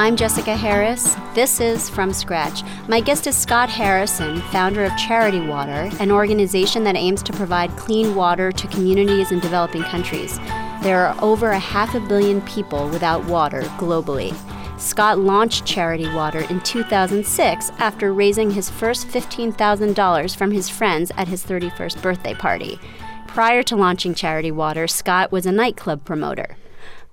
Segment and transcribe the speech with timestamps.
[0.00, 1.14] I'm Jessica Harris.
[1.34, 2.62] This is From Scratch.
[2.88, 7.76] My guest is Scott Harrison, founder of Charity Water, an organization that aims to provide
[7.76, 10.38] clean water to communities in developing countries.
[10.82, 14.34] There are over a half a billion people without water globally.
[14.80, 21.28] Scott launched Charity Water in 2006 after raising his first $15,000 from his friends at
[21.28, 22.80] his 31st birthday party.
[23.26, 26.56] Prior to launching Charity Water, Scott was a nightclub promoter.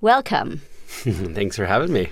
[0.00, 0.62] Welcome.
[0.86, 2.08] Thanks for having me.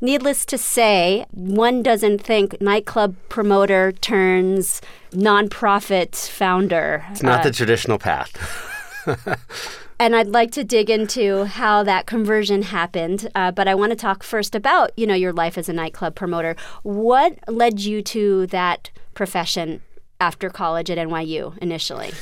[0.00, 4.80] Needless to say, one doesn't think nightclub promoter turns
[5.10, 7.04] nonprofit founder.
[7.10, 8.36] It's not uh, the traditional path.
[9.98, 13.28] and I'd like to dig into how that conversion happened.
[13.34, 16.14] Uh, but I want to talk first about you know your life as a nightclub
[16.14, 16.54] promoter.
[16.82, 19.82] What led you to that profession
[20.20, 22.12] after college at NYU initially?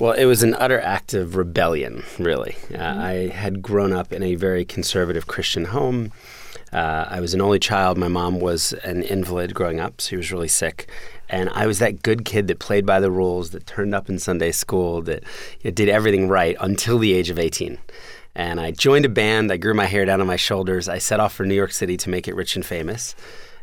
[0.00, 2.56] Well, it was an utter act of rebellion, really.
[2.70, 3.00] Uh, mm-hmm.
[3.00, 6.12] I had grown up in a very conservative Christian home.
[6.74, 7.96] Uh, I was an only child.
[7.96, 10.00] My mom was an invalid growing up.
[10.00, 10.90] She was really sick.
[11.28, 14.18] And I was that good kid that played by the rules, that turned up in
[14.18, 15.22] Sunday school, that
[15.60, 17.78] you know, did everything right until the age of 18.
[18.34, 19.52] And I joined a band.
[19.52, 20.88] I grew my hair down on my shoulders.
[20.88, 23.14] I set off for New York City to make it rich and famous.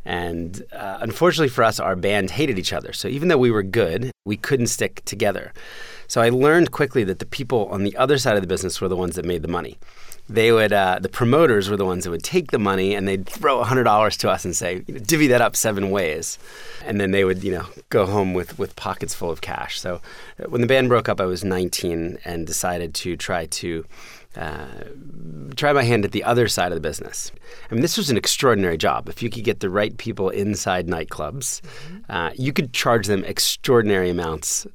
[0.06, 2.94] And uh, unfortunately for us, our band hated each other.
[2.94, 5.52] So even though we were good, we couldn't stick together.
[6.08, 8.88] So I learned quickly that the people on the other side of the business were
[8.88, 9.78] the ones that made the money
[10.33, 13.27] they would uh, the promoters were the ones that would take the money and they'd
[13.27, 16.37] throw hundred dollars to us and say divvy that up seven ways,
[16.85, 19.79] and then they would you know go home with with pockets full of cash.
[19.79, 20.02] So
[20.39, 23.85] uh, when the band broke up, I was 19 and decided to try to.
[24.33, 24.85] Uh,
[25.57, 27.33] try my hand at the other side of the business.
[27.69, 29.09] I mean, this was an extraordinary job.
[29.09, 31.97] If you could get the right people inside nightclubs, mm-hmm.
[32.09, 34.65] uh, you could charge them extraordinary amounts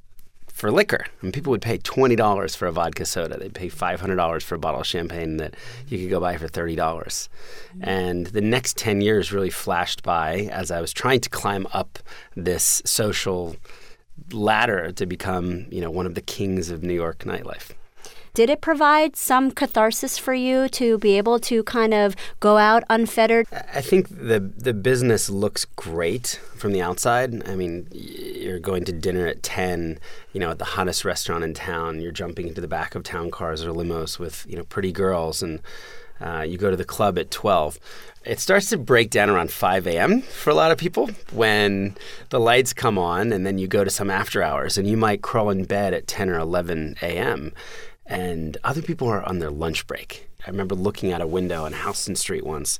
[0.57, 1.05] for liquor.
[1.21, 3.37] And people would pay twenty dollars for a vodka soda.
[3.37, 5.55] They'd pay five hundred dollars for a bottle of champagne that
[5.87, 7.29] you could go buy for thirty dollars.
[7.83, 11.99] And the next ten years really flashed by as I was trying to climb up
[12.35, 13.57] this social
[14.33, 17.73] ladder to become, you know, one of the kings of New York nightlife
[18.37, 22.85] did it provide some catharsis for you to be able to kind of go out
[22.91, 23.47] unfettered?
[23.51, 27.49] I think the the business looks great from the outside.
[27.49, 29.99] I mean, you're going to dinner at 10,
[30.35, 32.03] you know, at the hottest restaurant in town.
[32.03, 35.43] You're jumping into the back of town cars or limos with, you know, pretty girls
[35.43, 35.63] and
[36.21, 37.79] uh, you go to the club at 12.
[38.27, 40.21] It starts to break down around 5 a.m.
[40.21, 41.97] for a lot of people when
[42.31, 45.23] the lights come on, and then you go to some after hours, and you might
[45.23, 47.53] crawl in bed at 10 or 11 a.m
[48.07, 50.29] and other people are on their lunch break.
[50.47, 52.79] I remember looking out a window on Houston Street once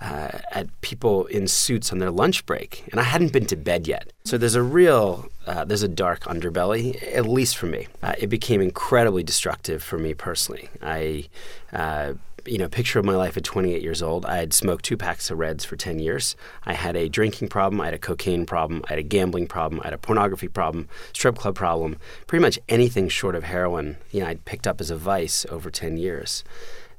[0.00, 3.86] uh, at people in suits on their lunch break, and I hadn't been to bed
[3.86, 4.12] yet.
[4.24, 7.86] So there's a real, uh, there's a dark underbelly, at least for me.
[8.02, 10.68] Uh, it became incredibly destructive for me personally.
[10.82, 11.28] I
[11.72, 12.14] uh,
[12.46, 14.24] you know, picture of my life at 28 years old.
[14.26, 16.36] I had smoked two packs of Reds for 10 years.
[16.64, 17.80] I had a drinking problem.
[17.80, 18.82] I had a cocaine problem.
[18.86, 19.80] I had a gambling problem.
[19.82, 21.98] I had a pornography problem, strip club problem.
[22.26, 25.70] Pretty much anything short of heroin, you know, I'd picked up as a vice over
[25.70, 26.44] 10 years.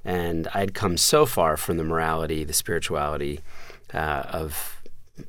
[0.03, 3.41] And I'd come so far from the morality, the spirituality
[3.93, 4.81] uh, of,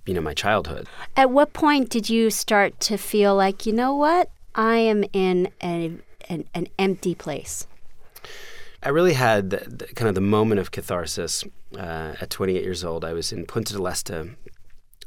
[0.06, 0.86] you know, my childhood.
[1.16, 4.30] At what point did you start to feel like, you know what?
[4.54, 5.92] I am in a,
[6.28, 7.66] an, an empty place.
[8.82, 11.44] I really had the, the, kind of the moment of catharsis
[11.76, 13.04] uh, at 28 years old.
[13.04, 14.36] I was in Punta del Este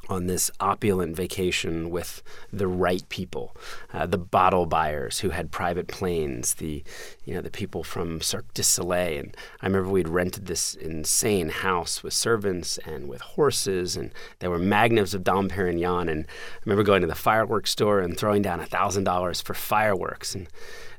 [0.10, 2.22] on this opulent vacation with
[2.52, 3.56] the right people,
[3.94, 6.84] uh, the bottle buyers who had private planes, the
[7.24, 11.48] you know the people from Cirque du Soleil, and I remember we'd rented this insane
[11.50, 16.60] house with servants and with horses, and there were magnums of Dom Perignon, and I
[16.66, 20.48] remember going to the fireworks store and throwing down thousand dollars for fireworks, and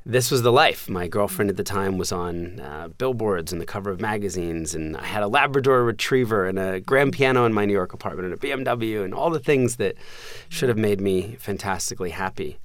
[0.05, 0.89] this was the life.
[0.89, 4.97] My girlfriend at the time was on uh, billboards and the cover of magazines, and
[4.97, 8.33] I had a Labrador Retriever and a grand piano in my New York apartment and
[8.33, 9.95] a BMW and all the things that
[10.49, 12.59] should have made me fantastically happy.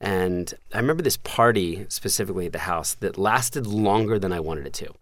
[0.00, 4.66] And I remember this party specifically at the house that lasted longer than I wanted
[4.66, 4.92] it to.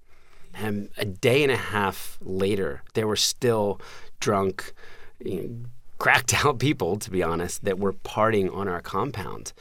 [0.54, 3.80] And a day and a half later, there were still
[4.20, 4.72] drunk,
[5.20, 5.56] you know,
[5.98, 9.52] cracked out people, to be honest, that were partying on our compound.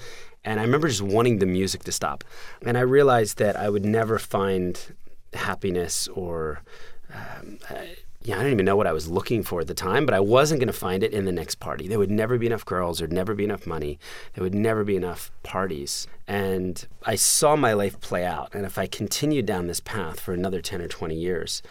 [0.48, 2.24] And I remember just wanting the music to stop.
[2.62, 4.80] And I realized that I would never find
[5.34, 6.62] happiness or.
[7.14, 10.06] Um, I, yeah, I didn't even know what I was looking for at the time,
[10.06, 11.88] but I wasn't going to find it in the next party.
[11.88, 14.00] There would never be enough girls, there'd never be enough money,
[14.34, 16.08] there would never be enough parties.
[16.28, 18.54] And I saw my life play out.
[18.54, 21.62] And if I continued down this path for another 10 or 20 years,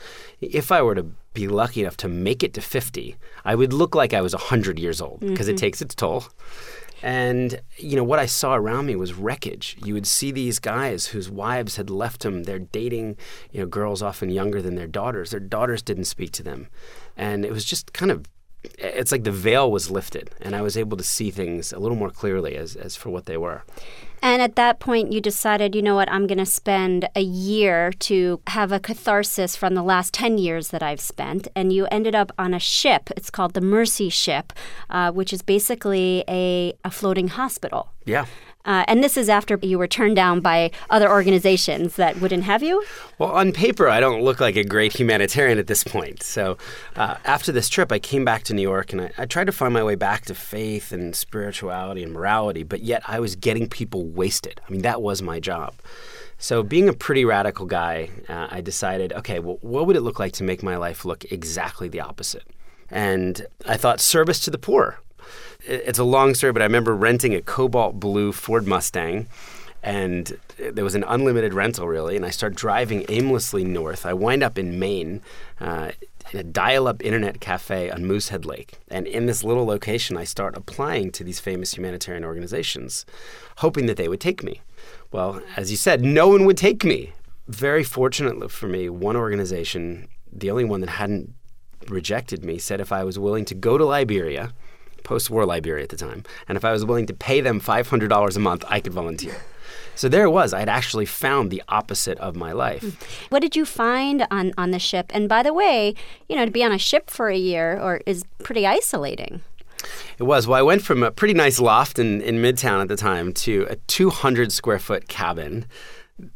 [0.41, 3.95] if I were to be lucky enough to make it to 50, I would look
[3.95, 5.57] like I was 100 years old because mm-hmm.
[5.57, 6.25] it takes its toll.
[7.03, 9.77] And you know what I saw around me was wreckage.
[9.85, 12.45] You would see these guys whose wives had left them.
[12.45, 13.17] They're dating,
[13.51, 15.31] you know, girls often younger than their daughters.
[15.31, 16.69] Their daughters didn't speak to them,
[17.17, 18.27] and it was just kind of.
[18.79, 21.97] It's like the veil was lifted, and I was able to see things a little
[21.97, 23.63] more clearly as, as for what they were.
[24.27, 27.93] And at that point, you decided, you know what, I'm going to spend a year
[28.01, 31.47] to have a catharsis from the last 10 years that I've spent.
[31.55, 33.09] And you ended up on a ship.
[33.17, 34.53] It's called the Mercy Ship,
[34.91, 37.93] uh, which is basically a, a floating hospital.
[38.05, 38.27] Yeah.
[38.67, 42.63] Uh, and this is after you were turned down by other organizations that wouldn't have
[42.63, 42.85] you?
[43.19, 46.23] Well, on paper, I don't look like a great humanitarian at this point.
[46.23, 46.59] So
[46.97, 49.53] uh, after this trip, I came back to New York and I, I, tried to
[49.53, 53.69] find my way back to faith and spirituality and morality, but yet I was getting
[53.69, 54.61] people wasted.
[54.67, 55.75] I mean, that was my job.
[56.39, 60.19] So, being a pretty radical guy, uh, I decided, okay, well, what would it look
[60.19, 62.45] like to make my life look exactly the opposite?
[62.91, 64.99] And I thought service to the poor
[65.61, 69.27] it's a long story, but I remember renting a cobalt blue Ford Mustang
[69.87, 74.05] and there was an unlimited rental really and i start driving aimlessly north.
[74.05, 75.23] I wind up in maine
[75.61, 75.93] uh,
[76.33, 78.79] in a dial-up internet cafe on moosehead lake.
[78.89, 83.07] And in this little location i start applying to these famous humanitarian organizations
[83.59, 84.61] hoping that they would take me.
[85.13, 87.13] Well as you said no one would take me.
[87.47, 91.33] Very fortunately for me one organization the only one that hadn't
[91.89, 94.53] rejected me said if i was willing to go to liberia
[95.07, 96.25] post war Liberia at the time.
[96.49, 99.37] And if I was willing to pay them $500 a month, I could volunteer.
[99.95, 100.53] So there it was.
[100.53, 102.83] I'd actually found the opposite of my life.
[102.83, 102.91] Hmm.
[103.31, 105.07] What did you find on, on the ship?
[105.11, 105.95] And by the way,
[106.29, 109.41] you know, to be on a ship for a year or is pretty isolating.
[110.19, 110.47] It was.
[110.47, 113.67] Well, I went from a pretty nice loft in, in Midtown at the time to
[113.71, 115.67] a 200 square foot cabin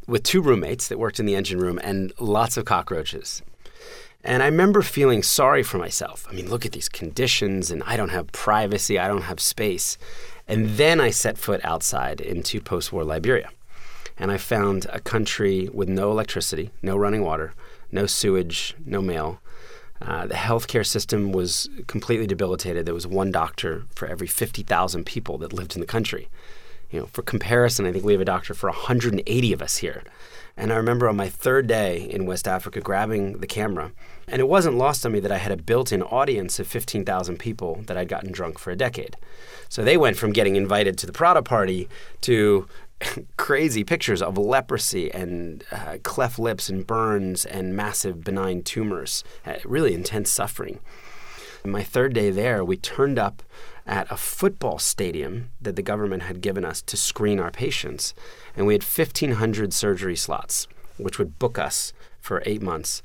[0.06, 3.42] with two roommates that worked in the engine room and lots of cockroaches.
[4.22, 6.26] And I remember feeling sorry for myself.
[6.30, 9.96] I mean, look at these conditions, and I don't have privacy, I don't have space.
[10.46, 13.50] And then I set foot outside into post war Liberia.
[14.18, 17.54] And I found a country with no electricity, no running water,
[17.90, 19.40] no sewage, no mail.
[20.02, 22.84] Uh, the healthcare system was completely debilitated.
[22.84, 26.28] There was one doctor for every 50,000 people that lived in the country.
[26.90, 30.02] You know, for comparison, I think we have a doctor for 180 of us here.
[30.56, 33.92] And I remember on my third day in West Africa grabbing the camera,
[34.28, 37.38] and it wasn't lost on me that I had a built in audience of 15,000
[37.38, 39.16] people that I'd gotten drunk for a decade.
[39.68, 41.88] So they went from getting invited to the Prada party
[42.22, 42.68] to
[43.36, 49.54] crazy pictures of leprosy and uh, cleft lips and burns and massive benign tumors, uh,
[49.64, 50.80] really intense suffering.
[51.64, 53.42] My third day there, we turned up
[53.86, 58.14] at a football stadium that the government had given us to screen our patients,
[58.56, 60.66] and we had 1,500 surgery slots,
[60.96, 63.02] which would book us for eight months,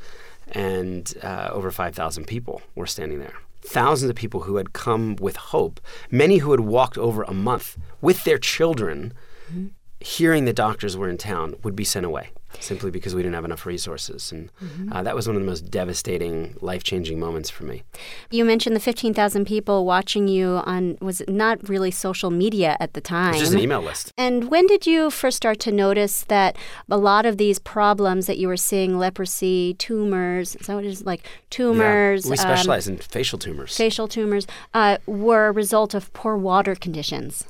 [0.48, 3.36] and uh, over 5,000 people were standing there.
[3.62, 5.80] Thousands of people who had come with hope,
[6.12, 9.14] many who had walked over a month with their children,
[9.50, 9.68] mm-hmm.
[10.00, 12.30] hearing the doctors were in town, would be sent away
[12.62, 14.32] simply because we didn't have enough resources.
[14.32, 14.94] And mm-hmm.
[14.94, 17.84] uh, that was one of the most devastating, life changing moments for me.
[18.32, 23.02] You mentioned the 15,000 people watching you on, was not really social media at the
[23.02, 23.30] time.
[23.30, 24.14] It was just an email list.
[24.18, 26.58] And when did you first start to notice that
[26.90, 31.06] a lot of these problems that you were seeing, leprosy, tumors, what it is?
[31.06, 32.26] Like tumors.
[32.26, 33.76] Yeah, we specialize um, in facial tumors.
[33.76, 37.46] Facial tumors uh, were a result of poor water conditions.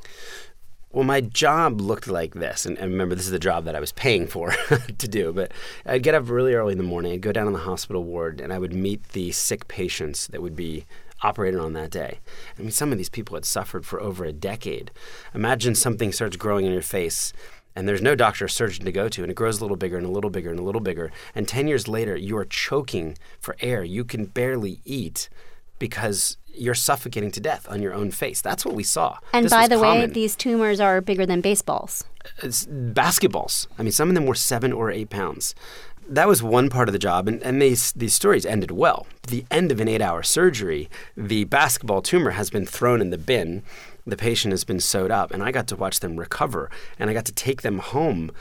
[0.95, 3.81] Well, my job looked like this, and, and, remember, this is the job that I
[3.81, 4.51] was paying for
[4.97, 5.33] to do.
[5.33, 5.51] But
[5.85, 8.39] I'd get up really early in the morning, I'd go down in the hospital ward,
[8.39, 10.85] and I would meet the sick patients that would be
[11.21, 12.19] operated on that day.
[12.57, 14.89] I mean, some of these people had suffered for over a decade.
[15.33, 17.33] Imagine something starts growing in your face
[17.75, 19.97] and there's no doctor or surgeon to go to, and it grows a little bigger
[19.97, 21.11] and a little bigger and a little bigger.
[21.35, 23.83] And 10 years later, you are choking for air.
[23.83, 25.27] You can barely eat
[25.79, 28.41] because you're suffocating to death on your own face.
[28.41, 29.17] That's what we saw.
[29.33, 30.01] And this by the common.
[30.01, 32.03] way, these tumors are bigger than baseballs.
[32.23, 33.67] Uh, it's basketballs.
[33.77, 35.53] I mean, some of them were seven or eight pounds.
[36.07, 39.07] That was one part of the job, and, and these, these stories ended well.
[39.27, 43.17] the end of an eight hour surgery, the basketball tumor has been thrown in the
[43.17, 43.63] bin.
[44.05, 47.13] The patient has been sewed up, and I got to watch them recover, and I
[47.13, 48.31] got to take them home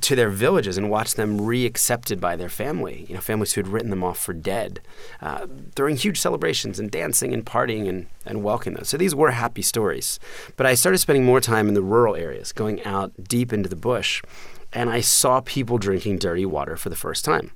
[0.00, 3.06] to their villages and watch them re-accepted by their family.
[3.08, 4.80] You know, families who had written them off for dead,
[5.20, 8.84] uh, during huge celebrations and dancing and partying and, and welcoming them.
[8.84, 10.18] So these were happy stories.
[10.56, 13.76] But I started spending more time in the rural areas, going out deep into the
[13.76, 14.22] bush,
[14.72, 17.52] and I saw people drinking dirty water for the first time.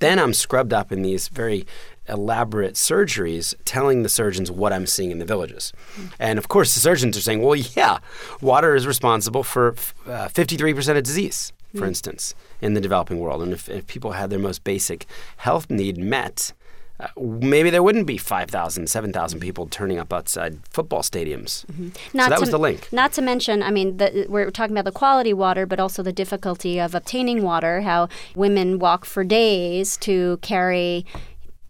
[0.00, 1.66] Then I'm scrubbed up in these very
[2.08, 5.72] elaborate surgeries telling the surgeons what I'm seeing in the villages.
[6.18, 7.98] And of course, the surgeons are saying, well, yeah,
[8.40, 9.74] water is responsible for
[10.06, 11.88] uh, 53% of disease for mm.
[11.88, 13.42] instance, in the developing world.
[13.42, 15.06] And if, if, people had their most basic
[15.38, 16.52] health need met,
[17.00, 21.64] uh, maybe there wouldn't be 5,000, 7,000 people turning up outside football stadiums.
[21.66, 21.88] Mm-hmm.
[21.88, 22.92] so that to, was the link.
[22.92, 26.12] Not to mention, I mean, the, we're talking about the quality water, but also the
[26.12, 31.06] difficulty of obtaining water, how women walk for days to carry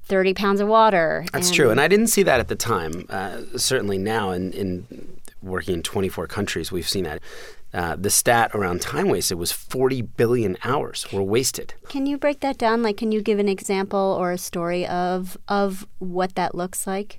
[0.05, 1.27] 30 pounds of water.
[1.33, 1.71] That's and true.
[1.71, 3.05] And I didn't see that at the time.
[3.11, 7.21] Uh, certainly now, in, in working in 24 countries, we've seen that.
[7.73, 11.75] Uh, the stat around time wasted was 40 billion hours were wasted.
[11.89, 12.83] Can you break that down?
[12.83, 17.19] Like, can you give an example or a story of of what that looks like?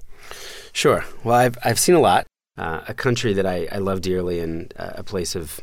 [0.73, 1.05] Sure.
[1.23, 2.25] Well, I've I've seen a lot.
[2.57, 5.61] Uh, a country that I, I love dearly and uh, a place of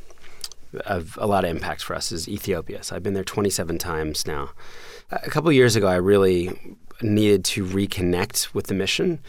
[0.84, 2.82] of a lot of impacts for us is Ethiopia.
[2.82, 4.50] So I've been there 27 times now.
[5.10, 9.20] A couple years ago, I really needed to reconnect with the mission,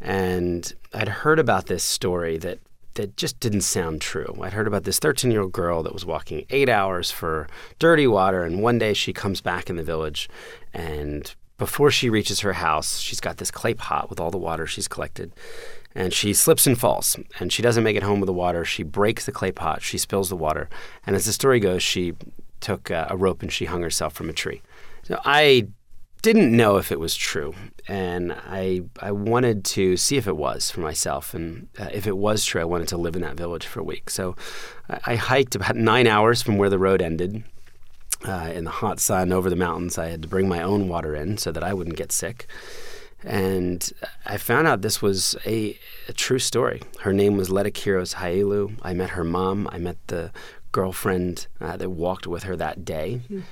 [0.00, 2.58] and I'd heard about this story that
[2.94, 4.38] that just didn't sound true.
[4.42, 7.46] I'd heard about this 13 year old girl that was walking eight hours for
[7.78, 10.28] dirty water, and one day she comes back in the village,
[10.72, 14.66] and before she reaches her house, she's got this clay pot with all the water
[14.66, 15.32] she's collected,
[15.94, 18.64] and she slips and falls, and she doesn't make it home with the water.
[18.64, 20.68] She breaks the clay pot, she spills the water,
[21.06, 22.14] and as the story goes, she
[22.60, 24.62] took uh, a rope and she hung herself from a tree.
[25.02, 25.68] So I
[26.22, 27.54] didn't know if it was true,
[27.88, 32.16] and I I wanted to see if it was for myself, and uh, if it
[32.16, 34.10] was true, I wanted to live in that village for a week.
[34.10, 34.36] So
[34.88, 37.44] I, I hiked about nine hours from where the road ended.
[38.22, 41.16] Uh, in the hot sun over the mountains, I had to bring my own water
[41.16, 42.46] in so that I wouldn't get sick.
[43.24, 43.90] And
[44.26, 46.82] I found out this was a, a true story.
[47.00, 48.76] Her name was Letikiros Hailu.
[48.82, 49.68] I met her mom.
[49.72, 50.32] I met the
[50.72, 53.20] girlfriend uh, that walked with her that day.
[53.30, 53.42] Mm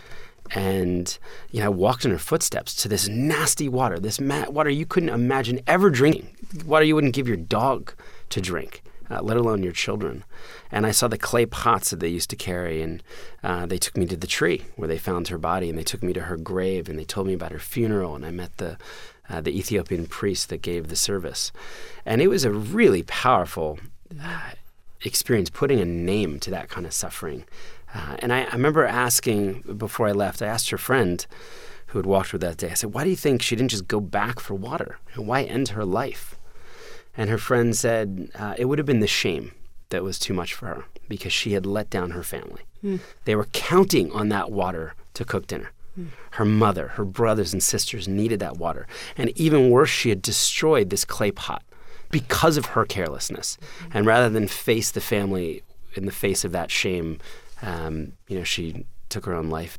[0.51, 1.19] and
[1.51, 4.87] you know, I walked in her footsteps to this nasty water, this ma- water you
[4.87, 6.35] couldn't imagine ever drinking,
[6.65, 7.95] water you wouldn't give your dog
[8.31, 8.83] to drink.
[9.11, 10.23] Uh, let alone your children.
[10.71, 13.03] And I saw the clay pots that they used to carry, and
[13.43, 16.03] uh, they took me to the tree where they found her body, and they took
[16.03, 18.77] me to her grave, and they told me about her funeral, and I met the
[19.31, 21.53] uh, the Ethiopian priest that gave the service,
[22.05, 23.79] and it was a really powerful
[24.23, 24.51] uh,
[25.05, 27.45] experience putting a name to that kind of suffering.
[27.95, 31.25] Uh, and I, I, remember asking before I left, I asked her friend
[31.89, 33.89] who had walked with that day, I said, Why do you think she didn't just
[33.89, 34.99] go back for water?
[35.15, 36.37] And why end her life?
[37.17, 39.53] And her friend said, uh, It would have been the shame
[39.89, 42.63] that was too much for her because she had let down her family.
[42.85, 43.01] Mm.
[43.25, 45.73] They were counting on that water to cook dinner.
[45.99, 46.09] Mm.
[46.33, 48.87] Her mother, her brothers and sisters needed that water.
[49.17, 51.63] And even worse, she had destroyed this clay pot
[52.11, 53.59] because of her carelessness.
[53.93, 55.63] And rather than face the family
[55.95, 57.19] in the face of that shame,
[57.63, 59.79] um, you know, she took her own life.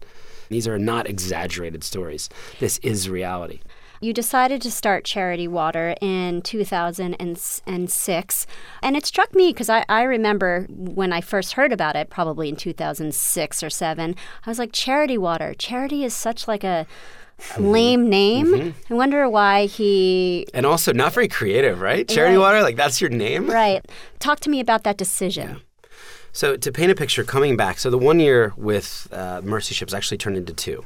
[0.49, 2.29] These are not exaggerated stories.
[2.59, 3.61] This is reality.
[4.01, 8.47] You decided to start Charity Water in 2006.
[8.81, 12.47] And it struck me because I, I remember when I first heard about it, probably
[12.47, 15.53] in 2006 or 7, I was like, Charity Water.
[15.53, 16.87] Charity is such like a
[17.57, 18.47] lame name.
[18.47, 18.93] Mm-hmm.
[18.93, 20.47] I wonder why he.
[20.53, 22.07] And also not very creative, right?
[22.07, 22.41] Charity right.
[22.41, 23.49] Water, like that's your name?
[23.49, 23.85] Right.
[24.19, 25.49] Talk to me about that decision.
[25.49, 25.55] Yeah.
[26.31, 29.93] So to paint a picture, coming back, so the one year with uh, Mercy Ships
[29.93, 30.85] actually turned into two,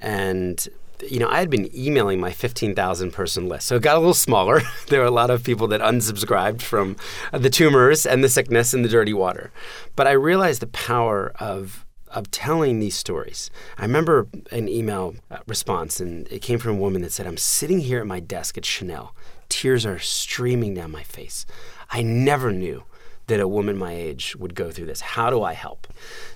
[0.00, 0.66] and
[1.08, 4.00] you know I had been emailing my fifteen thousand person list, so it got a
[4.00, 4.60] little smaller.
[4.88, 6.96] there were a lot of people that unsubscribed from
[7.32, 9.52] uh, the tumors and the sickness and the dirty water,
[9.94, 13.50] but I realized the power of of telling these stories.
[13.78, 17.36] I remember an email uh, response, and it came from a woman that said, I'm
[17.36, 19.14] sitting here at my desk at Chanel.
[19.48, 21.46] Tears are streaming down my face.
[21.90, 22.84] I never knew
[23.26, 25.00] that a woman my age would go through this.
[25.00, 25.86] How do I help?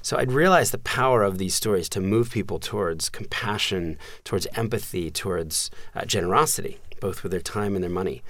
[0.03, 5.11] So I'd realized the power of these stories to move people towards compassion, towards empathy,
[5.11, 8.23] towards uh, generosity, both with their time and their money.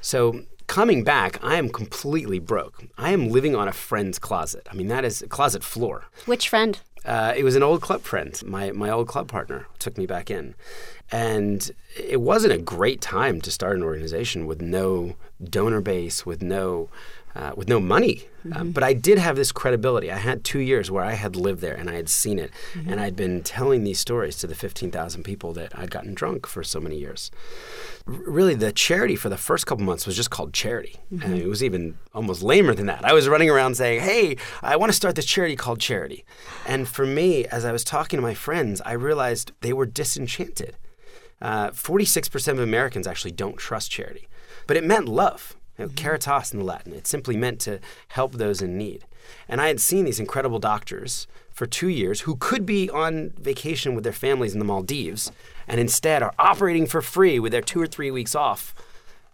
[0.00, 2.84] So coming back, I am completely broke.
[2.96, 4.68] I am living on a friend's closet.
[4.70, 6.04] I mean, that is a closet floor.
[6.26, 6.78] Which friend?
[7.04, 8.40] Uh, it was an old club friend.
[8.44, 10.54] My my old club partner took me back in,
[11.10, 16.40] and it wasn't a great time to start an organization with no donor base, with
[16.40, 16.88] no
[17.34, 18.24] uh, with no money.
[18.42, 18.70] Um, mm-hmm.
[18.70, 20.10] but I did have this credibility.
[20.10, 22.50] I had two years where I had lived there and I had seen it.
[22.72, 22.90] Mm-hmm.
[22.90, 26.64] And I'd been telling these stories to the 15,000 people that I'd gotten drunk for
[26.64, 27.30] so many years.
[28.06, 30.96] R- really, the charity for the first couple months was just called Charity.
[31.12, 31.22] Mm-hmm.
[31.22, 33.04] And it was even almost lamer than that.
[33.04, 36.24] I was running around saying, hey, I want to start this charity called Charity.
[36.66, 40.76] And for me, as I was talking to my friends, I realized they were disenchanted.
[41.42, 44.28] Uh, 46% of Americans actually don't trust charity.
[44.66, 46.92] But it meant love you know, caritas in the Latin.
[46.92, 49.06] It simply meant to help those in need.
[49.48, 53.94] And I had seen these incredible doctors for two years who could be on vacation
[53.94, 55.32] with their families in the Maldives
[55.66, 58.74] and instead are operating for free with their two or three weeks off,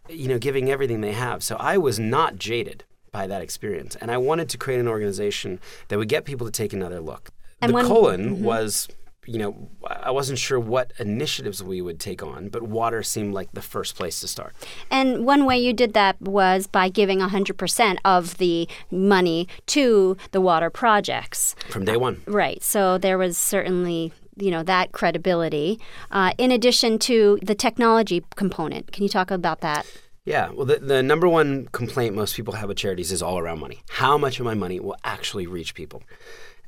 [0.09, 1.43] you know, giving everything they have.
[1.43, 3.97] So I was not jaded by that experience.
[3.97, 7.31] And I wanted to create an organization that would get people to take another look.
[7.61, 8.45] And the when, colon mm-hmm.
[8.45, 8.89] was
[9.27, 13.53] you know, I wasn't sure what initiatives we would take on, but water seemed like
[13.53, 14.55] the first place to start.
[14.91, 20.41] And one way you did that was by giving 100% of the money to the
[20.41, 21.55] water projects.
[21.69, 22.23] From day one.
[22.27, 22.63] Right.
[22.63, 25.81] So there was certainly you know that credibility
[26.11, 29.87] uh, in addition to the technology component can you talk about that
[30.27, 33.61] yeah, well, the, the number one complaint most people have with charities is all around
[33.61, 33.83] money.
[33.89, 36.03] How much of my money will actually reach people?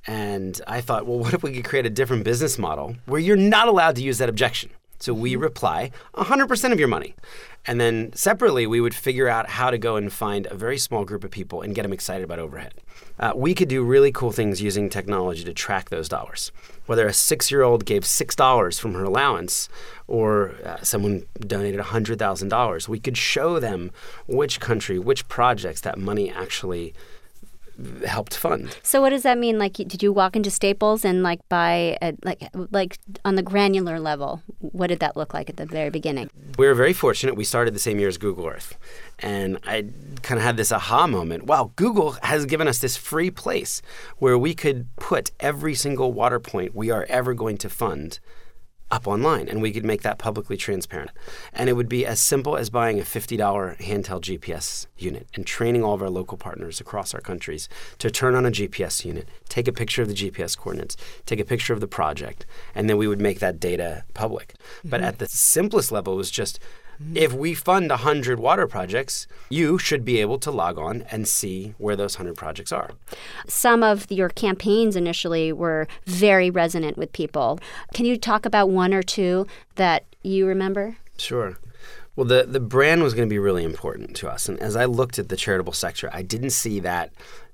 [0.09, 3.37] And I thought, well, what if we could create a different business model where you're
[3.37, 4.71] not allowed to use that objection?
[5.01, 5.43] So we mm-hmm.
[5.43, 7.15] reply 100% of your money.
[7.67, 11.05] And then separately, we would figure out how to go and find a very small
[11.05, 12.73] group of people and get them excited about overhead.
[13.21, 16.53] Uh, we could do really cool things using technology to track those dollars.
[16.87, 19.69] Whether a six year old gave $6 from her allowance
[20.07, 23.91] or uh, someone donated $100,000, we could show them
[24.27, 26.95] which country, which projects that money actually
[28.07, 28.77] helped fund.
[28.83, 29.59] So what does that mean?
[29.59, 34.01] Like, did you walk into Staples and like buy a, like like on the granular
[34.01, 34.43] level?
[34.61, 36.31] What did that look like at the very beginning?
[36.59, 37.37] We were very fortunate.
[37.37, 38.77] We started the same year as Google Earth,
[39.21, 39.87] and I
[40.23, 41.45] kind of had this aha moment.
[41.45, 43.81] Wow, Google has given us this free place
[44.19, 48.19] where we could put every single water point we are ever going to fund
[48.91, 51.11] up online and we could make that publicly transparent.
[51.53, 53.39] And it would be as simple as buying a $50
[53.79, 57.69] handheld GPS unit and training all of our local partners across our countries
[57.99, 61.45] to turn on a GPS unit, take a picture of the GPS coordinates, take a
[61.45, 64.55] picture of the project, and then we would make that data public.
[64.55, 64.89] Mm-hmm.
[64.91, 66.59] But at the simplest level, it was just
[67.15, 71.75] if we fund 100 water projects, you should be able to log on and see
[71.79, 72.91] where those 100 projects are.
[73.47, 77.61] Some of your campaigns initially were very resonant with people.
[77.95, 80.97] Can you talk about one or two that you remember?
[81.19, 81.59] Sure.
[82.17, 84.49] Well, the, the brand was going to be really important to us.
[84.49, 87.13] And as I looked at the charitable sector, I didn't see that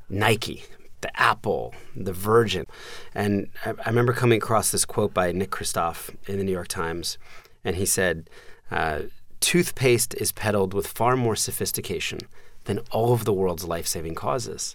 [0.08, 0.64] Nike,
[1.02, 2.66] the Apple, the Virgin.
[3.14, 6.68] And I, I remember coming across this quote by Nick Kristof in the New York
[6.68, 7.18] Times.
[7.62, 8.30] And he said,
[8.70, 9.02] uh,
[9.44, 12.20] toothpaste is peddled with far more sophistication
[12.64, 14.74] than all of the world's life saving causes.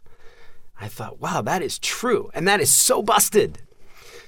[0.80, 2.30] I thought, wow, that is true.
[2.36, 3.64] And that is so busted.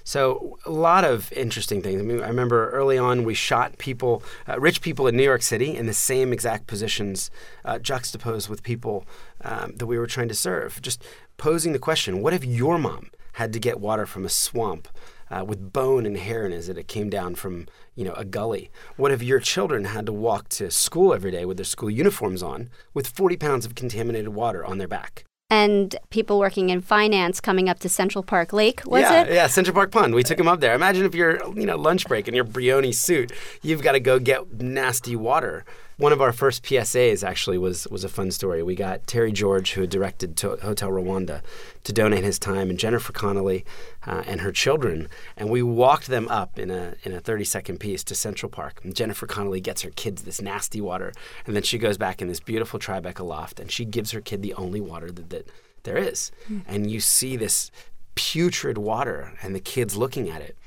[0.03, 2.01] So, a lot of interesting things.
[2.01, 5.43] I mean, I remember early on we shot people, uh, rich people in New York
[5.43, 7.30] City, in the same exact positions,
[7.63, 9.06] uh, juxtaposed with people
[9.41, 10.82] um, that we were trying to serve.
[10.82, 11.04] Just
[11.38, 14.88] posing the question what if your mom had to get water from a swamp
[15.32, 18.26] uh, with bone and hair in it as it came down from you know a
[18.26, 18.70] gully?
[18.98, 22.44] What if your children had to walk to school every day with their school uniforms
[22.44, 25.24] on with 40 pounds of contaminated water on their back?
[25.52, 29.34] and people working in finance coming up to Central Park Lake, was yeah, it?
[29.34, 30.15] Yeah, Central Park Pond.
[30.15, 30.74] We took them up there.
[30.74, 34.17] Imagine if you're, you know, lunch break in your Brioni suit, you've got to go
[34.17, 35.65] get nasty water
[36.01, 38.63] one of our first PSAs actually was was a fun story.
[38.63, 41.43] We got Terry George, who had directed to Hotel Rwanda,
[41.83, 43.63] to donate his time, and Jennifer Connelly
[44.07, 47.79] uh, and her children, and we walked them up in a in a 30 second
[47.79, 48.81] piece to Central Park.
[48.83, 51.13] And Jennifer Connelly gets her kids this nasty water,
[51.45, 54.41] and then she goes back in this beautiful Tribeca loft, and she gives her kid
[54.41, 55.49] the only water that, that
[55.83, 56.31] there is.
[56.49, 56.63] Mm.
[56.67, 57.69] And you see this
[58.15, 60.57] putrid water, and the kids looking at it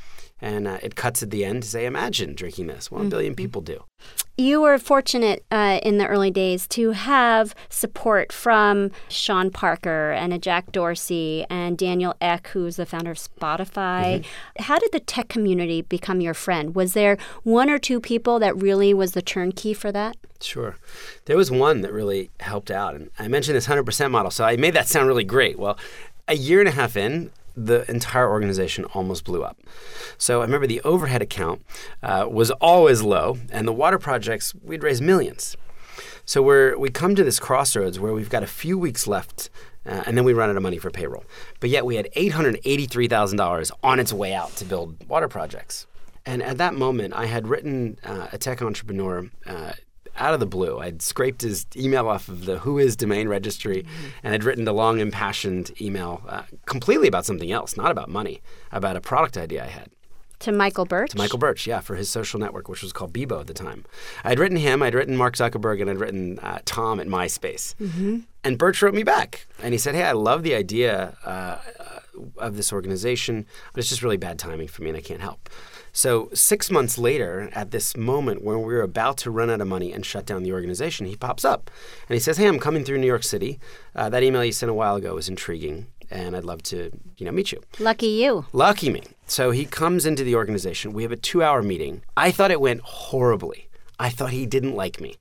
[0.41, 2.91] and uh, it cuts at the end to say, imagine drinking this.
[2.91, 3.11] One mm-hmm.
[3.11, 3.85] billion people do.
[4.37, 10.33] You were fortunate uh, in the early days to have support from Sean Parker and
[10.33, 14.23] a Jack Dorsey and Daniel Ek, who's the founder of Spotify.
[14.23, 14.63] Mm-hmm.
[14.65, 16.75] How did the tech community become your friend?
[16.75, 20.17] Was there one or two people that really was the turnkey for that?
[20.41, 20.77] Sure.
[21.27, 22.95] There was one that really helped out.
[22.95, 25.59] And I mentioned this 100% model, so I made that sound really great.
[25.59, 25.79] Well,
[26.27, 29.59] a year and a half in, the entire organization almost blew up.
[30.19, 31.65] So I remember the overhead account
[32.03, 35.57] uh, was always low, and the water projects, we'd raise millions.
[36.25, 39.51] So we're, we come to this crossroads where we've got a few weeks left,
[39.87, 41.25] uh, and then we run out of money for payroll.
[41.61, 45.87] But yet we had $883,000 on its way out to build water projects.
[46.27, 49.73] And at that moment, I had written uh, a tech entrepreneur uh,
[50.17, 50.79] out of the blue.
[50.79, 54.07] I'd scraped his email off of the Whois domain registry mm-hmm.
[54.23, 58.41] and had written a long, impassioned email uh, completely about something else, not about money,
[58.73, 59.91] about a product idea I had.
[60.41, 61.13] To Michael Birch?
[61.13, 63.85] To Michael Birch, yeah, for his social network, which was called Bebo at the time.
[64.25, 67.75] I'd written him, I'd written Mark Zuckerberg, and I'd written uh, Tom at MySpace.
[67.77, 68.19] Mm-hmm.
[68.43, 69.47] And Birch wrote me back.
[69.63, 71.57] And he said, Hey, I love the idea uh,
[72.39, 75.49] of this organization, but it's just really bad timing for me and I can't help.
[75.97, 79.69] So, six months later, at this moment when we were about to run out of
[79.69, 81.71] money and shut down the organization, he pops up
[82.09, 83.61] and he says, Hey, I'm coming through New York City.
[83.95, 87.25] Uh, that email you sent a while ago was intriguing and I'd love to, you
[87.25, 87.63] know, meet you.
[87.79, 88.45] Lucky you.
[88.53, 89.03] Lucky me.
[89.27, 90.93] So he comes into the organization.
[90.93, 92.03] We have a two hour meeting.
[92.17, 93.69] I thought it went horribly.
[93.97, 95.15] I thought he didn't like me.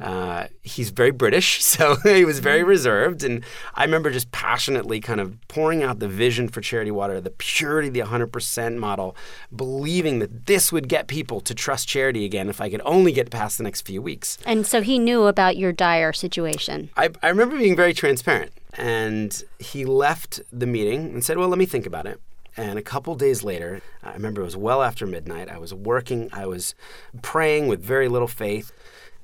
[0.00, 3.24] Uh, he's very British, so he was very reserved.
[3.24, 7.30] And I remember just passionately kind of pouring out the vision for Charity Water, the
[7.30, 9.16] purity, the 100% model,
[9.54, 13.30] believing that this would get people to trust charity again if I could only get
[13.30, 14.38] past the next few weeks.
[14.44, 16.90] And so he knew about your dire situation.
[16.96, 18.52] I, I remember being very transparent.
[18.78, 22.20] And he left the meeting and said, Well, let me think about it.
[22.56, 25.48] And a couple days later, I remember it was well after midnight.
[25.48, 26.74] I was working, I was
[27.22, 28.72] praying with very little faith.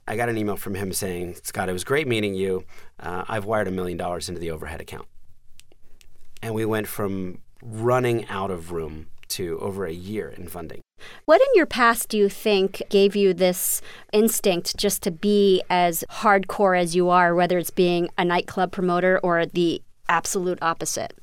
[0.07, 2.65] I got an email from him saying, Scott, it was great meeting you.
[2.99, 5.07] Uh, I've wired a million dollars into the overhead account.
[6.43, 10.81] And we went from running out of room to over a year in funding.
[11.25, 13.81] What in your past do you think gave you this
[14.13, 19.19] instinct just to be as hardcore as you are, whether it's being a nightclub promoter
[19.23, 21.19] or the absolute opposite?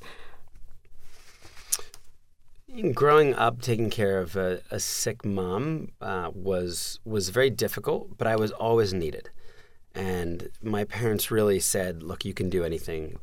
[2.94, 8.28] Growing up, taking care of a, a sick mom uh, was was very difficult, but
[8.28, 9.28] I was always needed,
[9.92, 13.18] and my parents really said, "Look, you can do anything."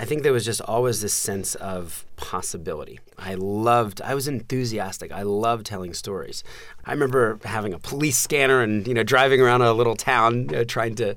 [0.00, 3.00] I think there was just always this sense of possibility.
[3.18, 5.10] I loved, I was enthusiastic.
[5.10, 6.44] I loved telling stories.
[6.84, 10.94] I remember having a police scanner and, you know, driving around a little town trying
[10.96, 11.16] to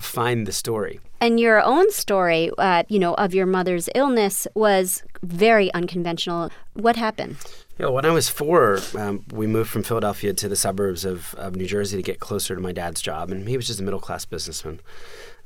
[0.00, 0.98] find the story.
[1.20, 6.50] And your own story, uh, you know, of your mother's illness was very unconventional.
[6.72, 7.36] What happened?
[7.78, 11.56] Yeah, when I was four, um, we moved from Philadelphia to the suburbs of, of
[11.56, 14.00] New Jersey to get closer to my dad's job, and he was just a middle
[14.00, 14.80] class businessman.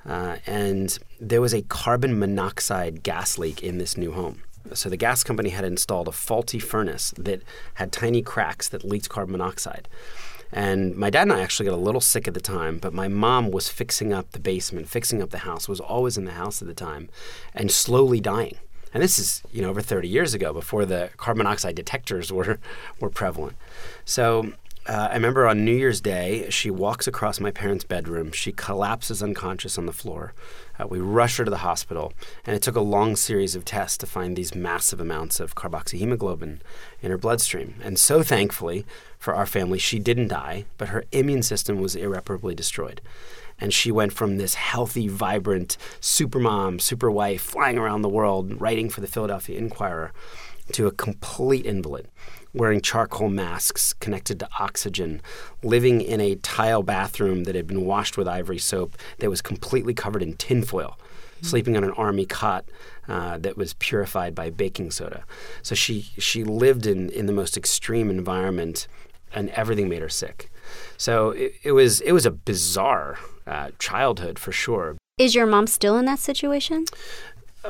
[0.07, 4.43] Uh, and there was a carbon monoxide gas leak in this new home.
[4.75, 7.43] So the gas company had installed a faulty furnace that
[7.75, 9.89] had tiny cracks that leaked carbon monoxide.
[10.53, 13.09] And my dad and I actually got a little sick at the time, but my
[13.09, 16.63] mom was fixing up the basement, fixing up the house, was always in the house
[16.63, 17.09] at the time,
[17.55, 18.57] and slowly dying.
[18.93, 22.59] And this is, you know, over 30 years ago before the carbon monoxide detectors were,
[23.01, 23.57] were prevalent.
[24.05, 24.53] So
[24.87, 28.33] uh, I remember on New Year's Day, she walks across my parents' bedroom.
[28.33, 30.33] She collapses unconscious on the floor.
[30.79, 32.15] Uh, we rush her to the hospital,
[32.47, 36.61] and it took a long series of tests to find these massive amounts of carboxyhemoglobin
[37.03, 37.75] in her bloodstream.
[37.85, 38.87] And so thankfully
[39.19, 43.03] for our family, she didn't die, but her immune system was irreparably destroyed.
[43.61, 48.89] And she went from this healthy, vibrant supermom, super wife, flying around the world, writing
[48.89, 50.13] for the Philadelphia Inquirer,
[50.73, 52.09] to a complete invalid
[52.53, 55.23] wearing charcoal masks connected to oxygen,
[55.63, 59.95] living in a tile bathroom that had been washed with ivory soap that was completely
[59.95, 61.47] covered in tinfoil, mm-hmm.
[61.47, 62.65] sleeping on an army cot
[63.09, 65.25] uh, that was purified by baking soda.
[65.63, 68.89] So she she lived in in the most extreme environment,
[69.33, 70.51] and everything made her sick.
[70.97, 73.19] So it, it was it was a bizarre
[73.51, 74.97] uh, childhood for sure.
[75.19, 76.87] Is your mom still in that situation?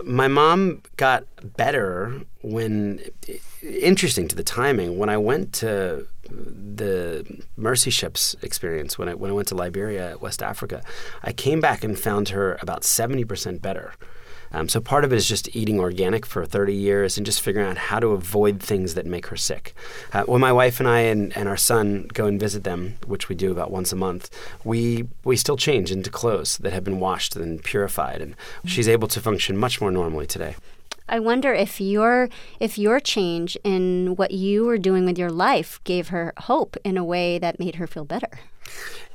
[0.05, 1.25] my mom got
[1.57, 3.01] better when
[3.63, 9.31] interesting to the timing when I went to the mercy ships experience when I when
[9.31, 10.83] I went to Liberia, West Africa,
[11.23, 13.95] I came back and found her about seventy percent better.
[14.53, 17.69] Um, so part of it is just eating organic for 30 years and just figuring
[17.69, 19.75] out how to avoid things that make her sick.
[20.13, 23.29] Uh, when my wife and I and, and our son go and visit them, which
[23.29, 24.31] we do about once a month,
[24.65, 28.35] we we still change into clothes that have been washed and purified, and
[28.65, 30.57] she's able to function much more normally today.
[31.09, 32.29] I wonder if your
[32.61, 36.97] if your change in what you were doing with your life gave her hope in
[36.97, 38.41] a way that made her feel better.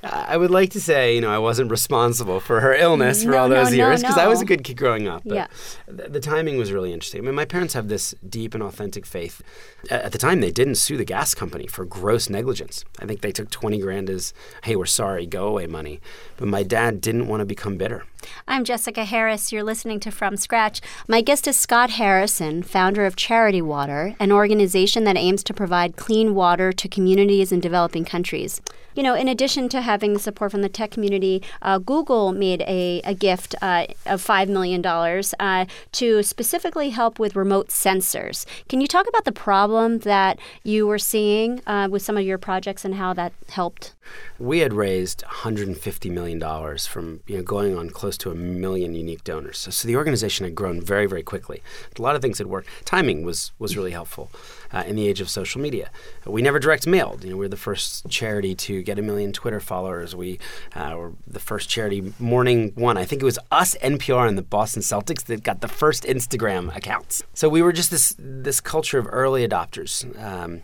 [0.05, 3.37] I would like to say, you know, I wasn't responsible for her illness for no,
[3.37, 5.23] all those no, years because no, I was a good kid growing up.
[5.25, 5.47] But yeah.
[5.87, 7.21] the, the timing was really interesting.
[7.21, 9.41] I mean, my parents have this deep and authentic faith.
[9.89, 12.85] At the time, they didn't sue the gas company for gross negligence.
[12.99, 16.01] I think they took 20 grand as, hey, we're sorry, go away money.
[16.37, 18.05] But my dad didn't want to become bitter.
[18.47, 19.51] I'm Jessica Harris.
[19.51, 20.81] You're listening to From Scratch.
[21.07, 25.95] My guest is Scott Harrison, founder of Charity Water, an organization that aims to provide
[25.95, 28.61] clean water to communities in developing countries.
[28.95, 32.61] You know, in addition to having the support from the tech community, uh, Google made
[32.61, 38.45] a, a gift uh, of $5 million uh, to specifically help with remote sensors.
[38.69, 42.37] Can you talk about the problem that you were seeing uh, with some of your
[42.37, 43.94] projects and how that helped?
[44.39, 46.39] We had raised $150 million
[46.77, 49.57] from you know, going on close to a million unique donors.
[49.57, 51.61] So, so, the organization had grown very, very quickly.
[51.97, 52.67] A lot of things had worked.
[52.85, 54.29] Timing was, was really helpful
[54.71, 55.89] uh, in the age of social media.
[56.25, 57.23] We never direct mailed.
[57.23, 60.15] You know, we are the first charity to get a million Twitter followers.
[60.15, 60.39] We
[60.75, 62.97] uh, were the first charity, Morning One.
[62.97, 66.75] I think it was us, NPR, and the Boston Celtics that got the first Instagram
[66.75, 67.23] accounts.
[67.33, 70.03] So we were just this, this culture of early adopters.
[70.21, 70.63] Um,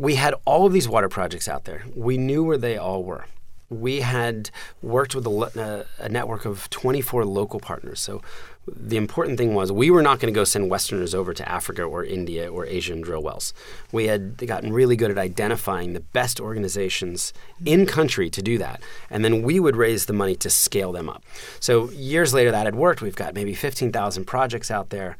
[0.00, 1.84] we had all of these water projects out there.
[1.94, 3.26] We knew where they all were.
[3.68, 4.50] we had
[4.82, 8.00] worked with a, a, network of 24 local partners.
[8.00, 8.20] So
[8.66, 11.84] the important thing was we were not going to go send Westerners over to Africa
[11.84, 13.54] or India or Asia and drill wells.
[13.92, 17.32] We had gotten really good at identifying the best organizations
[17.64, 21.08] in country to do that, and then we would raise the money to scale them
[21.08, 21.22] up.
[21.60, 23.02] So years later, that had worked.
[23.02, 25.16] We've got maybe 15,000 projects out there.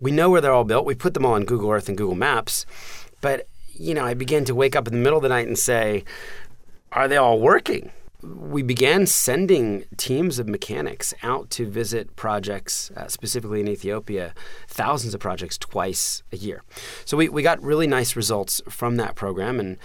[0.00, 0.84] We know where they're all built.
[0.84, 2.66] We put them all on Google Earth and Google Maps,
[3.22, 5.58] but you know, I began to wake up in the middle of the night and
[5.58, 6.04] say,
[6.92, 7.90] are they all working?
[8.22, 14.34] We began sending teams of mechanics out to visit projects, uh, specifically in Ethiopia,
[14.66, 16.62] thousands of projects twice a year.
[17.04, 19.60] So we, we got really nice results from that program.
[19.60, 19.76] And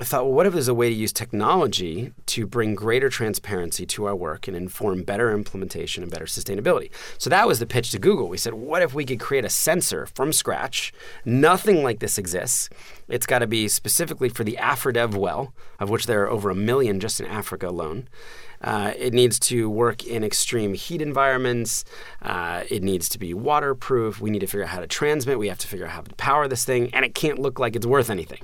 [0.00, 3.86] I thought, well, what if there's a way to use technology to bring greater transparency
[3.86, 6.90] to our work and inform better implementation and better sustainability?
[7.16, 8.28] So that was the pitch to Google.
[8.28, 10.92] We said, what if we could create a sensor from scratch?
[11.24, 12.68] Nothing like this exists.
[13.08, 16.56] It's got to be specifically for the Afridev well, of which there are over a
[16.56, 18.08] million just in Africa alone.
[18.60, 21.84] Uh, it needs to work in extreme heat environments.
[22.22, 24.20] Uh, it needs to be waterproof.
[24.20, 25.38] We need to figure out how to transmit.
[25.38, 27.76] We have to figure out how to power this thing, and it can't look like
[27.76, 28.40] it's worth anything.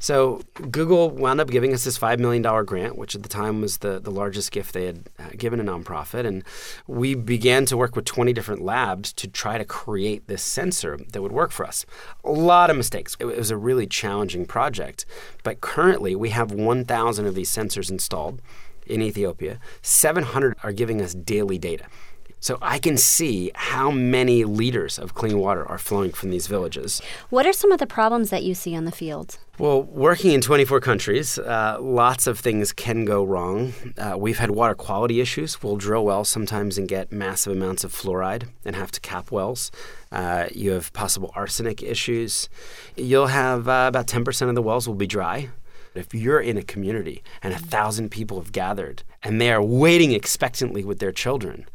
[0.00, 3.78] So Google wound up giving us this $5 million grant, which at the time was
[3.78, 6.26] the, the largest gift they had uh, given a nonprofit.
[6.26, 6.42] And
[6.86, 11.20] we began to work with 20 different labs to try to create this sensor that
[11.20, 11.84] would work for us.
[12.24, 13.14] A lot of mistakes.
[13.20, 15.04] It, it was a really challenging project.
[15.44, 18.40] But currently, we have 1,000 of these sensors installed
[18.86, 19.60] in Ethiopia.
[19.82, 21.84] 700 are giving us daily data.
[22.40, 27.02] So I can see how many liters of clean water are flowing from these villages.
[27.28, 29.38] What are some of the problems that you see on the field?
[29.58, 33.74] Well, working in 24 countries, uh, lots of things can go wrong.
[33.98, 35.62] Uh, we've had water quality issues.
[35.62, 39.70] We'll drill wells sometimes and get massive amounts of fluoride and have to cap wells.
[40.10, 42.48] Uh, you have possible arsenic issues.
[42.96, 45.50] You'll have uh, about 10% of the wells will be dry.
[45.94, 50.12] If you're in a community and a thousand people have gathered and they are waiting
[50.12, 51.66] expectantly with their children,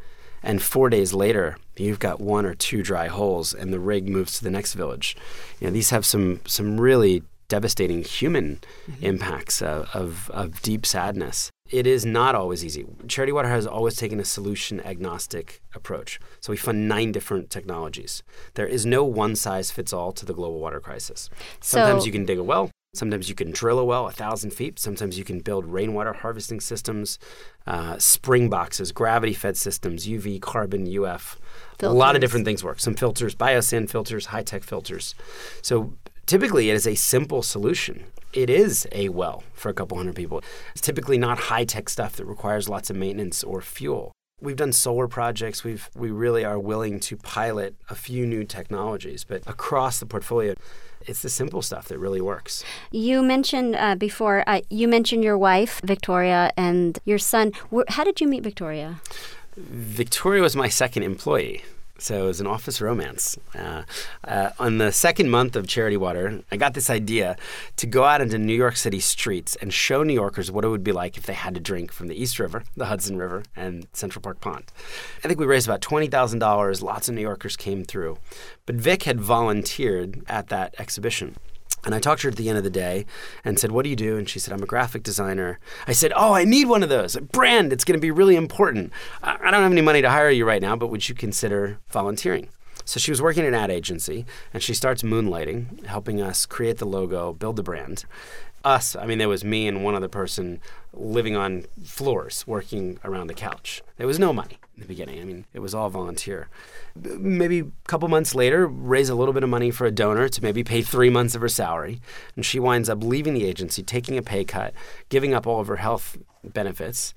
[0.45, 4.38] and four days later you've got one or two dry holes and the rig moves
[4.38, 5.17] to the next village.
[5.60, 9.05] You know these have some some really devastating human mm-hmm.
[9.05, 11.51] impacts of, of, of deep sadness.
[11.69, 12.86] It is not always easy.
[13.08, 16.19] Charity water has always taken a solution agnostic approach.
[16.39, 18.23] So we fund nine different technologies.
[18.53, 21.29] There is no one size fits all to the global water crisis.
[21.62, 24.51] Sometimes so, you can dig a well Sometimes you can drill a well a thousand
[24.51, 24.79] feet.
[24.79, 27.19] Sometimes you can build rainwater harvesting systems,
[27.67, 31.39] uh, spring boxes, gravity fed systems, UV, carbon, UF.
[31.77, 31.93] Filters.
[31.93, 32.79] A lot of different things work.
[32.79, 35.13] Some filters, biosand filters, high tech filters.
[35.62, 35.93] So
[36.25, 38.05] typically it is a simple solution.
[38.34, 40.41] It is a well for a couple hundred people.
[40.71, 44.14] It's typically not high tech stuff that requires lots of maintenance or fuel.
[44.41, 45.63] We've done solar projects.
[45.63, 50.55] We've we really are willing to pilot a few new technologies, but across the portfolio,
[51.07, 52.61] it's the simple stuff that really works.
[52.91, 54.43] You mentioned uh, before.
[54.45, 57.53] Uh, you mentioned your wife Victoria and your son.
[57.87, 58.99] How did you meet Victoria?
[59.55, 61.63] Victoria was my second employee.
[61.97, 63.38] So it was an office romance.
[63.58, 63.84] Uh,
[64.25, 67.38] uh, on the second month of Charity Water, I got this idea
[67.77, 70.84] to go out into New York City streets and show New Yorkers what it would
[70.84, 73.88] be like if they had to drink from the East River, the Hudson River, and
[73.93, 74.65] Central Park Pond.
[75.23, 76.81] I think we raised about $20,000.
[76.81, 78.17] Lots of New Yorkers came through.
[78.65, 81.36] But Vic had volunteered at that exhibition.
[81.85, 83.05] And I talked to her at the end of the day
[83.43, 84.17] and said, What do you do?
[84.17, 85.59] And she said, I'm a graphic designer.
[85.87, 87.15] I said, Oh, I need one of those.
[87.17, 88.91] Brand, it's going to be really important.
[89.21, 92.49] I don't have any money to hire you right now, but would you consider volunteering?
[92.83, 96.77] So she was working at an ad agency and she starts moonlighting, helping us create
[96.77, 98.05] the logo, build the brand
[98.65, 100.59] us, I mean, there was me and one other person
[100.91, 103.83] living on floors working around the couch.
[103.97, 105.21] There was no money in the beginning.
[105.21, 106.49] I mean, it was all volunteer.
[106.95, 110.43] Maybe a couple months later, raise a little bit of money for a donor to
[110.43, 112.01] maybe pay three months of her salary.
[112.35, 114.73] And she winds up leaving the agency, taking a pay cut,
[115.09, 117.13] giving up all of her health benefits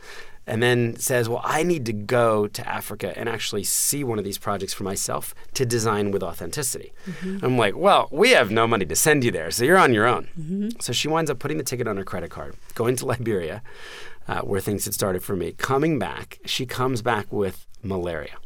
[0.49, 4.25] and then says, Well, I need to go to Africa and actually see one of
[4.25, 6.93] these projects for myself to design with authenticity.
[7.07, 7.45] Mm-hmm.
[7.45, 10.07] I'm like, Well, we have no money to send you there, so you're on your
[10.07, 10.29] own.
[10.41, 10.81] Mm-hmm.
[10.81, 13.63] So she winds up putting the ticket on her credit card, going to Liberia,
[14.29, 15.53] uh, where things had started for me.
[15.53, 18.37] Coming back, she comes back with malaria.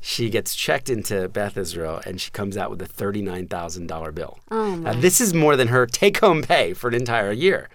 [0.00, 4.38] She gets checked into Beth Israel and she comes out with a $39,000 bill.
[4.50, 7.68] Oh uh, this is more than her take home pay for an entire year.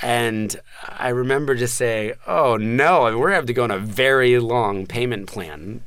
[0.00, 3.78] And I remember just saying, oh no, we're going to have to go on a
[3.78, 5.82] very long payment plan.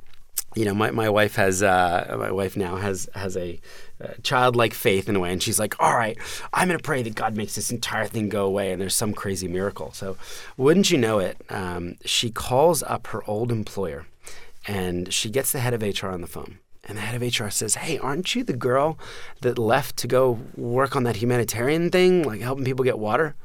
[0.55, 3.59] You know, my, my wife has, uh, my wife now has, has a,
[4.23, 5.31] childlike faith in a way.
[5.31, 6.17] And she's like, all right,
[6.53, 9.13] I'm going to pray that God makes this entire thing go away and there's some
[9.13, 9.91] crazy miracle.
[9.93, 10.17] So,
[10.57, 14.05] wouldn't you know it, um, she calls up her old employer
[14.67, 16.59] and she gets the head of HR on the phone.
[16.85, 18.99] And the head of HR says, Hey, aren't you the girl
[19.41, 23.35] that left to go work on that humanitarian thing, like helping people get water?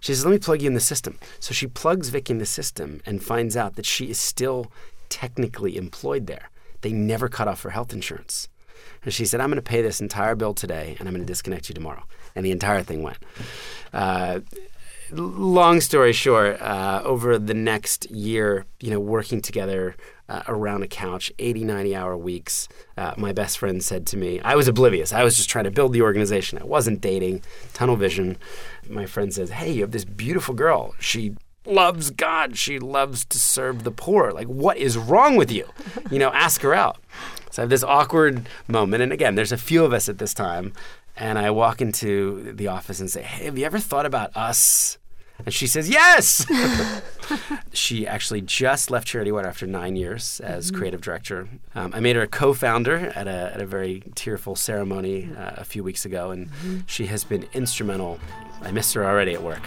[0.00, 1.18] She says, Let me plug you in the system.
[1.38, 4.72] So she plugs Vicky in the system and finds out that she is still
[5.08, 6.50] technically employed there.
[6.80, 8.48] They never cut off her health insurance.
[9.04, 11.30] And she said, I'm going to pay this entire bill today and I'm going to
[11.30, 12.04] disconnect you tomorrow.
[12.34, 13.18] And the entire thing went.
[13.92, 14.40] Uh,
[15.12, 19.96] long story short, uh, over the next year, you know, working together
[20.28, 24.40] uh, around a couch, 80, 90 hour weeks, uh, my best friend said to me,
[24.40, 25.12] I was oblivious.
[25.12, 26.58] I was just trying to build the organization.
[26.58, 28.36] I wasn't dating, tunnel vision.
[28.88, 30.94] My friend says, Hey, you have this beautiful girl.
[31.00, 31.34] She
[31.66, 32.56] loves God.
[32.56, 34.32] She loves to serve the poor.
[34.32, 35.68] Like, what is wrong with you?
[36.10, 36.98] You know, ask her out.
[37.50, 39.02] So I have this awkward moment.
[39.02, 40.72] And again, there's a few of us at this time.
[41.16, 44.98] And I walk into the office and say, Hey, have you ever thought about us?
[45.44, 46.46] And she says, Yes!
[47.72, 50.78] she actually just left Charity Water after nine years as mm-hmm.
[50.78, 51.48] creative director.
[51.74, 55.52] Um, I made her a co founder at a, at a very tearful ceremony uh,
[55.56, 56.78] a few weeks ago, and mm-hmm.
[56.86, 58.18] she has been instrumental.
[58.62, 59.62] I miss her already at work.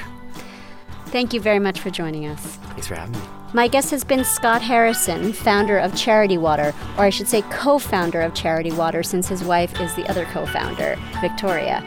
[1.08, 2.42] Thank you very much for joining us.
[2.42, 3.28] Thanks for having me.
[3.54, 7.78] My guest has been Scott Harrison, founder of Charity Water, or I should say co
[7.78, 11.84] founder of Charity Water, since his wife is the other co founder, Victoria.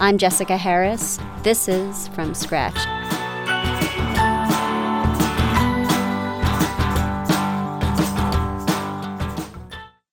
[0.00, 1.18] I'm Jessica Harris.
[1.42, 2.76] This is From Scratch.